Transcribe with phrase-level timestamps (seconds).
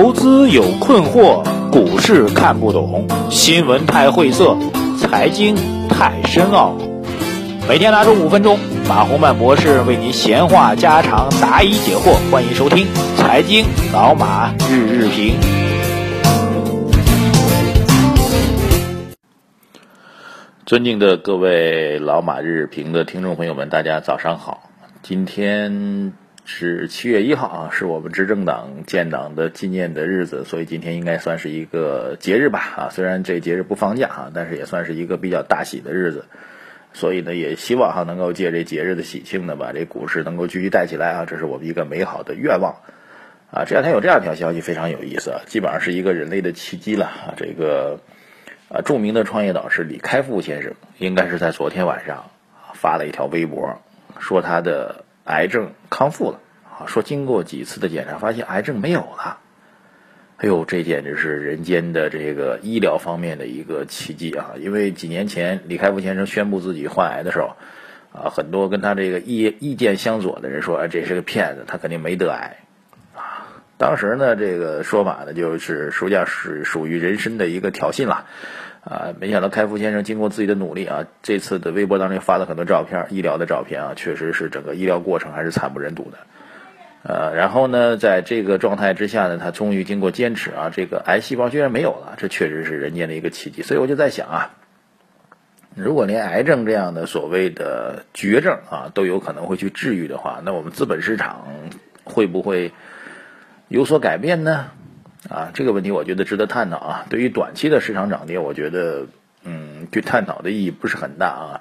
[0.00, 4.56] 投资有困惑，股市看不懂，新闻太晦涩，
[4.96, 5.56] 财经
[5.88, 6.72] 太深奥。
[7.68, 8.56] 每天拿出五分钟，
[8.88, 12.14] 马洪曼博士为您闲话家常，答疑解惑。
[12.30, 12.86] 欢迎收听
[13.16, 15.34] 《财经老马日日评》。
[20.64, 24.70] 尊敬的各位老马日日评的听众朋友们，大家早上好。
[25.02, 26.12] 今天。
[26.50, 32.88] 是七月一号啊，是我们执政党建党的纪念的日子，所以今天应该算是一个节日吧啊。
[32.90, 36.24] 虽然这节日不放假啊，但是也算是一个比较大喜的日子。
[36.94, 42.76] 所以呢，也希望哈能够借这节日的喜庆呢，把这股市能够继续带起来啊，这是我们一个美好的愿望
[43.50, 43.66] 啊。
[43.66, 47.34] 这两天有这样一条消息非常有意思啊，基本上是一个人类的奇迹了啊。
[47.36, 48.00] 这个
[48.70, 52.24] 啊，著名的创业导师李开复先生应该是在昨天晚上
[52.72, 53.78] 发了一条微博，
[54.18, 55.04] 说他的。
[55.28, 56.86] 癌症康复了啊！
[56.86, 59.40] 说经过几次的检查，发现癌症没有了。
[60.36, 64.54] 哎呦，这简直是人间的这个医疗方面的一个奇迹啊！
[64.60, 67.56] 因为几年前李开复先生宣布自己患癌的时候，
[68.12, 72.58] 啊，很多跟他这个意意见相左的人说，哎，这是个骗子，他肯定没得癌
[73.16, 73.48] 啊。
[73.76, 78.26] 当时呢，这个说法呢，就是实际上是属于人身的一个挑衅了。
[78.84, 86.18] 啊，没想到开复先生经过自己的努力啊，这次的微博当中发了很多照片，医疗的照片啊，确实是整个医疗过程还是惨不忍睹的。
[87.02, 93.62] 呃，然后呢，在这个状态之下呢，他终于经过坚持啊，这个癌细胞居然没有了，这确实是人间的一个奇迹。
[93.62, 94.50] 所以我就在想啊，
[95.74, 101.46] 如果连癌症这样的所谓的绝症啊都有可能会去治愈的话，那我们资本市场
[102.04, 102.72] 会不会
[103.68, 104.70] 有所改变呢？
[105.28, 107.06] 啊，这个问题我觉得值得探讨啊。
[107.10, 109.06] 对于短期的市场涨跌，我觉得，
[109.42, 111.60] 嗯，去探讨的意义不是很大啊。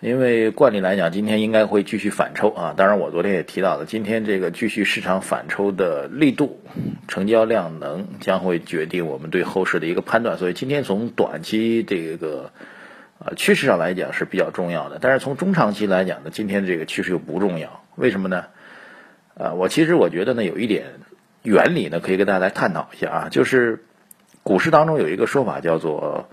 [0.00, 2.74] 因为惯例来讲，今天应该会继续反抽啊。
[2.76, 6.60] 当然，我昨天也提到了，今天这个继续市场反抽的力度、
[7.08, 10.38] 成交量能将会决定我们对后市的一个判断。
[10.38, 12.52] 所以今天从短期这个
[13.18, 17.82] 呃趋势上来讲是比较重要的，但是从中长期来讲呢，今天这个趋势又不重要。
[17.96, 18.44] 为什么呢？
[19.36, 20.84] 呃，我其实我觉得呢，有一点。
[21.44, 23.84] 原理呢，可以跟大家来探讨一下啊，就是
[24.42, 26.28] 股市当中有一个说法叫做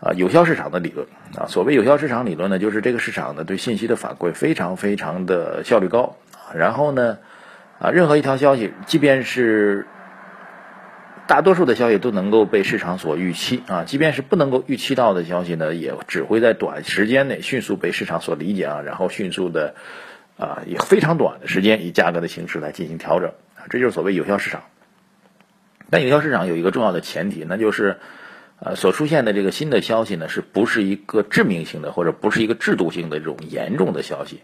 [0.00, 1.46] 啊有效市场的理论啊。
[1.48, 6.16] 所谓有效市场理论呢，就是这个市场呢对信息的反馈非常非常的效率高。
[6.54, 7.18] 然后呢
[7.78, 9.86] 啊，任何一条消息，即便是
[11.26, 19.74] 大多数的消息都能够被市场所预期啊，即便是不能够预期到的消息呢，也只会在短时间内迅速被市场所理解啊，然后迅速的
[20.38, 23.32] 啊以非常短的时间以价格的形式来进行调整。
[23.70, 24.64] 这就是所谓有效市场，
[25.90, 27.98] 但有效市场有一个重要的前提，那就是，
[28.58, 34.42] 呃，所出现的这个新的消息呢，是不是一个致命性的或者不是一个制度性的这种严重的消息？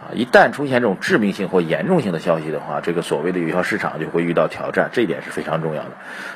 [0.00, 5.90] 啊，一旦出现这种致命性或严重性的消息的话，这个所谓的有效市场就会遇到挑战，这一点是非常重要的。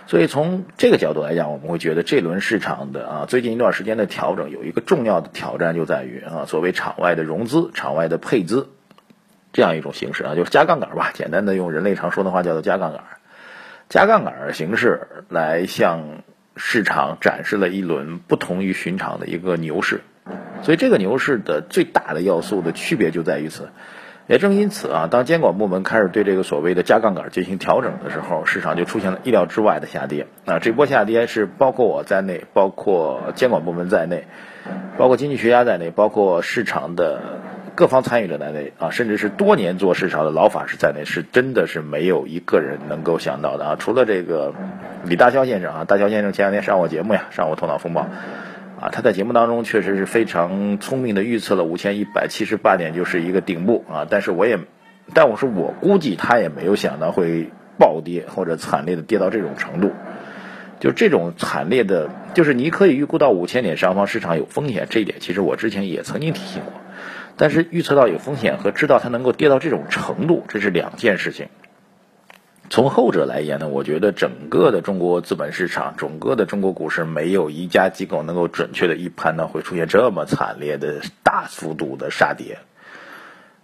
[0.06, 8.69] 所以从这个角度来讲，我们会觉得这轮市场的啊，最近一段时间的调整有一个重要的挑战就在于啊，所谓场外的融资、场外的配资。
[9.54, 11.12] 这样一种形式啊，就是加杠杆吧。
[11.15, 13.00] 简单的用人类常说的话叫做加杠杆，
[13.88, 16.25] 加杠杆形式来向
[16.56, 20.00] 市场展示了一轮不同于寻常的一个牛市。
[20.62, 23.69] 所以这个牛市的最大的要素的区别就在于此。
[24.26, 30.26] 也正因此啊，当监管部门开始对这个所谓的加杠杆进行调整的时候，市场就出现了意料之外的下跌。
[30.47, 34.26] 啊，这波下跌是包括我在内，包括监管部门在内，
[34.98, 37.21] 包括经济学家在内，包括市场的。
[37.74, 43.76] 各方参与者在内啊，甚至是多年做市场的老法师在内，是真的是没有一个人能够想到的啊！
[43.76, 44.54] 除了这个
[45.04, 48.02] 李大霄先生啊，大霄先生前两天上我节目呀，上我头脑风暴
[48.80, 54.60] 啊，他在节目当中确实是非常聪明的预测了五千一百七十八点就是一个顶部啊，但是我也，
[55.12, 59.91] 但我说我估计他也没有想到会暴跌或者惨烈的跌到这种程度，
[60.78, 66.72] 就这种惨烈的，就是你可以预估到五千点上方市场有风险，这一点其实我之前也曾经提醒过。
[67.37, 71.49] 但是预测到有风险和知道它能够跌到这种程度，这是两件事情。
[72.71, 82.59] 从后者来言呢，我觉得整个的中国资本市场，整个的中国股市，没有一家机构能够准确的预判到会出现这么惨烈的大幅度的杀跌。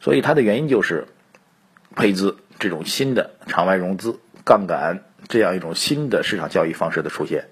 [0.01, 1.07] 所以它的原因就是
[1.97, 7.47] 配资这种新的场外融资、杠杆这样一种新的市场交易方式的出现。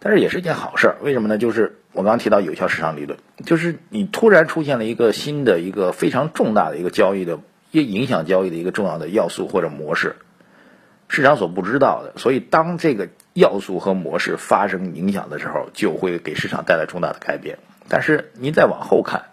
[0.00, 1.38] 但是也是一件好事儿，为什么呢？
[1.38, 7.38] 就是我刚提到有效市场理论，就是你突然出现了一个新的一个非常重大的一个交易的
[7.70, 10.16] 一影响交易的一个重要的要素或者模式，
[11.08, 12.14] 市场所不知道的。
[12.18, 17.58] 所以当这个要素和模式发生影响的时候，就会给市场带来重大的改变。
[17.88, 19.26] 但是您再往后看，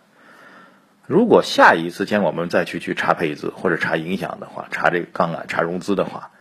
[1.05, 6.31] 如果下一次监管们再去去查配资或者查影响的话，查这个杠杆、查融资的话，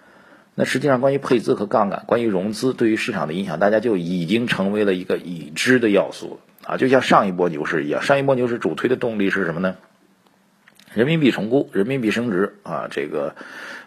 [0.59, 9.77] 那实际上关于配资和杠杆，关于融资对于市场的影响，大家就已经成为了一个已知的要素啊，就像上一波牛市一样，上一波牛市主推的动力是什么呢？
[10.95, 13.37] 人民币重估，人民币升值啊，这个，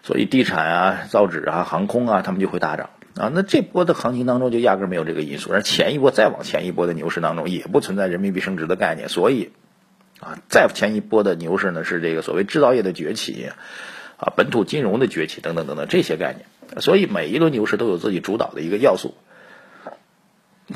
[0.03, 3.31] 所以地产啊、造纸啊、航空啊，他们就会大涨啊。
[3.33, 9.53] 那这波的行情当中就压根没有这个因素，而前一波再往前一波的牛市当中也不存在人民币升值的概念，所以
[10.19, 13.49] 啊，再前一波的牛市呢是这个所谓制造业的崛起
[14.17, 16.45] 啊，本土金融的崛起等等等等这些概念。
[16.81, 19.13] 所以每一轮牛市都有自己主导的一个要素。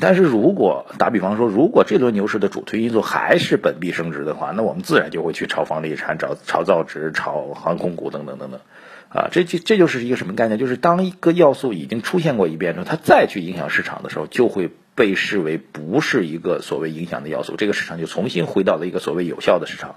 [0.00, 8.60] 但是如果打比方说，如果这轮牛市的主推因素还是本币升值的话，那我们自然就会去炒房地产、炒炒造纸、炒航空股等等等等，
[9.08, 10.58] 啊，这这这就是一个什么概念？
[10.58, 19.94] 就是当一个要素已经出现过一遍之后，它再去影响市场的时候，就会被视为不是一个所谓影响的要素，这个市场就重新回到了一个所谓有效的市场。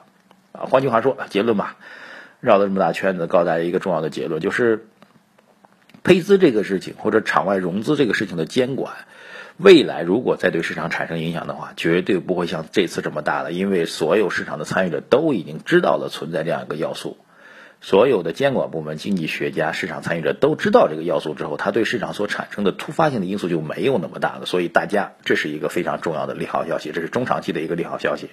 [0.51, 1.77] 啊，换句话说，结论吧，
[2.39, 4.86] 绕了这么大圈子，告诉大家一个重要的结论，就是
[6.07, 8.94] 配资这个事情或者场外融资这个事情的监管。
[9.57, 17.18] 未来如果再对市场产生影响的话，绝对不会像这次这么大了，因为所有市场的参与者都已经知道了存在这样一个要素，
[17.81, 24.45] 所有的监管部门、经济学家、市场参与者都知道这个要素之后，它对市场所产生的突发性的因素就没有那么大了。
[24.45, 28.30] 所以大家这是一个非常重要的利好消息，这是中长期的一个利好消息，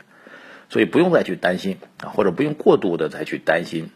[0.68, 3.90] 所以不用再去担心啊，或者不用过度的再去担心。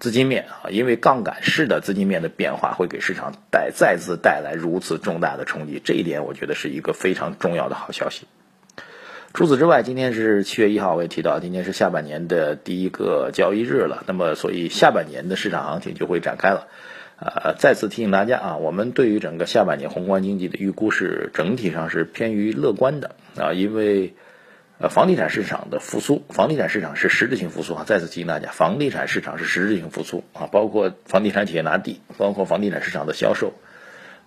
[0.00, 8.26] 资金面啊，因为杠杆式的资金面的变化会给市场带再次带来如此重大的冲击，这一点我觉得是一个非常重要的好消息。
[9.34, 16.68] 除此之外，今天是七月一号，我也提到，今天是下半年的第一个交易日了，那么所以下半年的市场行情就会展开了。
[17.20, 24.14] 呃，再次提醒大家啊，我们对于整个下半年宏观经济的预估是整体上是偏于乐观的啊，因为。
[24.80, 27.84] 呃，房地产市场的复苏，房地产市场是实质性复苏啊！
[27.84, 33.54] 再次提醒大家，房地产市场是实质性复苏啊，包括房地产企业拿地，包括房地产市场的销售，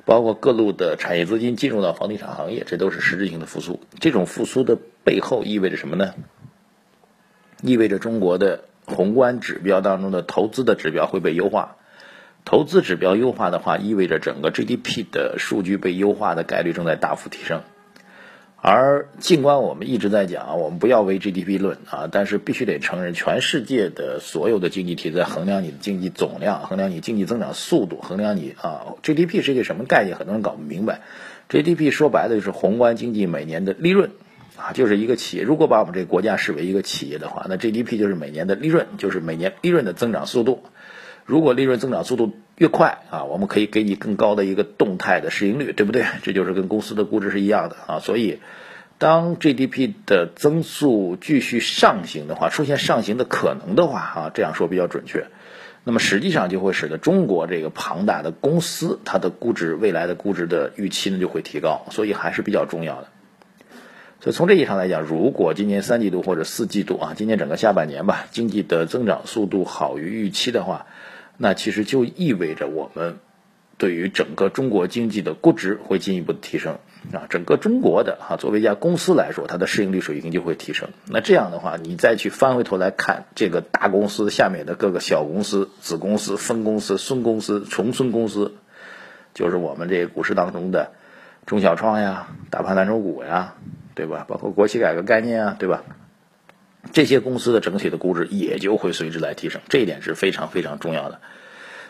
[0.04, 3.80] 包括各路的产业资金进入到房地产行业，这都是实质性的复苏。
[4.02, 6.16] 这种复苏的背后意味着什么呢？
[7.62, 11.78] 意味着中国的宏观指标当中的投资的指标会被优化，
[12.44, 17.62] 投资指标优化的话，意味着整个 GDP 的数据被优化的概率正在大幅提升。
[18.64, 31.02] 而尽管我们一直在讲，我们不要为 GDP 论啊，但是必须得承认，全世界的所有的经济体在衡量你的经济总量、衡量你经济增长速度、衡量你啊 GDP 是一个什么概念，很多人搞不明白。
[31.50, 34.12] GDP 说白了就是宏观经济每年的利润
[34.58, 40.64] 啊，就是一个企业如果把我们这个国家视为一个企业的话，那 GDP 就是每年的利润，就是每年利润的增长速度。
[41.26, 46.06] 如果利润增长速度越快啊，我们可以给你更高的一个动态的市盈率，对不对？
[46.24, 48.00] 这就是跟公司的估值是一样的啊。
[48.00, 48.40] 所以，
[48.98, 55.28] 当 GDP 的增速继续上行的话，出现上行的可能的话啊，这样说比较准确。
[55.84, 63.08] 那么实际上就会使得中国这个庞大的公司，它的估值未来的估值的预期呢就会提高，所以还是比较重要的。
[64.20, 70.86] 所以从这意义上来讲，如果今年三季度或者四季度啊，今年整个下半年吧，经济的增长速度好于预期的话，
[71.44, 73.18] 那其实就意味着我们
[73.80, 76.78] 对于整个中国经济的估值会进一步的提升
[77.12, 80.90] 啊，整个中国的哈作为一家公司来说，它的市盈率水平就会提升。
[81.08, 88.54] 那这样的话，你再去翻回头来看这个大公司下面的各个小公司、子公司、分公司、孙公司、重孙公司，
[89.34, 90.92] 就是我们这个股市当中的
[91.48, 93.56] 中小创呀、大盘蓝筹股呀。
[93.94, 94.26] 对吧？
[94.28, 95.84] 包括国企改革概念啊，对吧？
[96.94, 101.20] 这些公司的整体的估值也就会随之来提升，这一点是非常非常重要的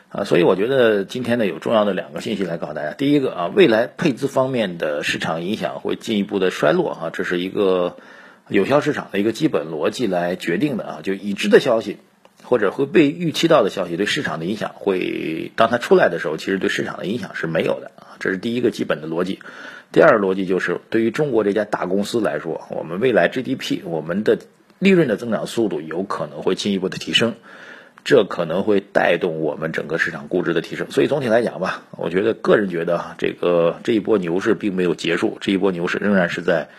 [0.10, 0.24] 啊。
[0.26, 2.92] 所以我觉得今天呢有重要的两个信息来告诉大家。
[2.94, 7.98] 第一个啊，未来配资方面的市场影响会进一步的衰落啊，这是一个
[8.50, 11.00] 有效市场的一个基本逻辑来决定的啊。
[11.02, 11.98] 就已知的消息
[12.44, 18.20] 或者会被预期到的消息对市场的影响会，当它出来的时候，其实对市场的影响是没有的啊。
[18.20, 19.40] 这是第一个基本的逻辑。
[19.94, 24.38] 第二个逻辑就是，对于中国这家大公司来说，我们未来 GDP 我们的
[24.82, 27.36] 利润的增长速度有可能会进一步的提升，
[28.04, 30.90] 这可能会带动我们整个市场估值的提升。
[30.90, 36.70] 所以总体来讲吧，我觉得个人觉得这个这一波牛市并没有结束，这一波牛市仍然是在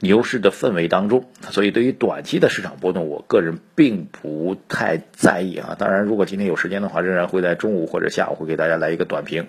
[0.00, 1.28] 牛市的氛围当中。
[1.50, 5.76] 所以对于短期的市场波动，我个人并不太在意啊。
[5.78, 9.48] 当然，如果今天有时间的话，仍然会在中午或者下午会给大家来一个短评。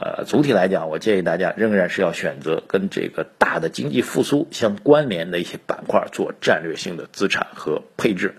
[0.00, 8.36] 呃，总体来讲，我建议大家仍然是要选择跟这个大的经济复苏相关联的一些板块做战略性的资产和配置。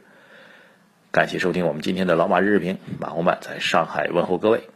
[1.11, 4.69] 感谢收听我们今天的老马日日评，马红漫在上海问候各位。